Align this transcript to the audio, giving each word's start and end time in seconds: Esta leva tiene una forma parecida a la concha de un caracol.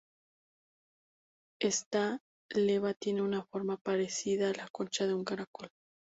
Esta 1.59 2.23
leva 2.49 2.95
tiene 2.95 3.21
una 3.21 3.43
forma 3.43 3.77
parecida 3.77 4.49
a 4.49 4.53
la 4.55 4.67
concha 4.69 5.05
de 5.05 5.13
un 5.13 5.23
caracol. 5.23 5.69